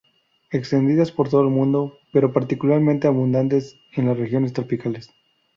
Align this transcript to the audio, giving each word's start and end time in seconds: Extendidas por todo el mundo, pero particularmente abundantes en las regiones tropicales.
Extendidas 0.49 1.11
por 1.11 1.29
todo 1.29 1.43
el 1.43 1.51
mundo, 1.51 1.93
pero 2.11 2.33
particularmente 2.33 3.05
abundantes 3.05 3.77
en 3.93 4.07
las 4.07 4.17
regiones 4.17 4.51
tropicales. 4.51 5.11